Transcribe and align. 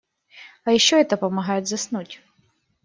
А 0.65 0.71
ещё 0.71 0.97
это 0.97 1.15
помогает 1.15 1.67
заснуть. 1.67 2.23